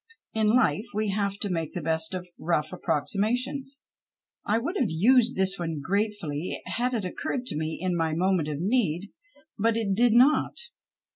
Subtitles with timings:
[0.33, 3.81] In life we have to make the best of rough approximations.
[4.43, 8.47] I would have used this one gratefully had it occurred to me in my moment
[8.47, 9.11] of need.
[9.59, 10.55] But it did not.